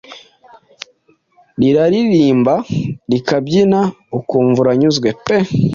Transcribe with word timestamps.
riraririmba, 1.59 2.55
rikabyina 3.11 3.79
ukumva 4.17 4.57
uranyuzwe 4.63 5.09
pe! 5.25 5.37